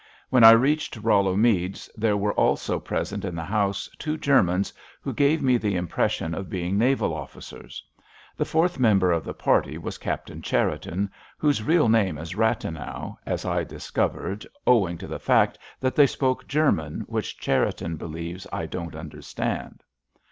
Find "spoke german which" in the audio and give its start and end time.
16.07-17.37